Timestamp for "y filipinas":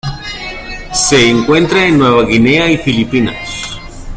2.71-3.35